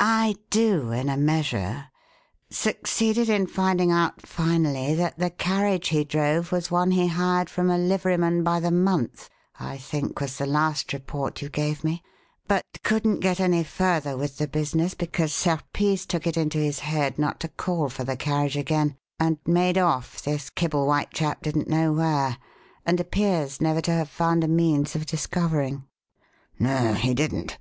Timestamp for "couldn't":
12.82-13.20